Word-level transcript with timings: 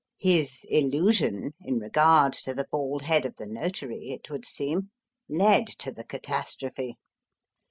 His 0.17 0.65
illusion 0.67 1.53
in 1.63 1.77
regard 1.77 2.33
to 2.33 2.55
the 2.55 2.65
bald 2.71 3.03
head 3.03 3.23
of 3.23 3.35
the 3.35 3.45
Notary, 3.45 4.09
it 4.09 4.31
would 4.31 4.45
seem, 4.45 4.89
led 5.29 5.67
to 5.77 5.91
the 5.91 6.03
catastrophe. 6.03 6.95